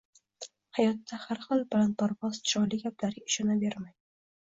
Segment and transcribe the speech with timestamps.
[0.77, 3.99] Hayotda har xil balandparvoz chiroyli gaplarga ishonavermang